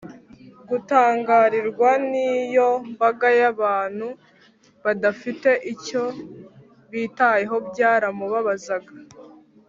gutangarirwa 0.69 1.89
n’iyo 2.09 2.69
mbaga 2.93 3.27
y’abantu 3.39 4.07
badafite 4.83 5.49
icyo 5.73 6.03
bitayeho 6.91 7.55
byaramubabazaga 7.69 8.91